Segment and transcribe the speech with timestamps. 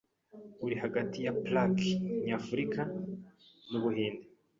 [0.65, 1.89] uri hagati ya plaque
[2.25, 2.81] nyafurika
[3.69, 4.23] nu Buhinde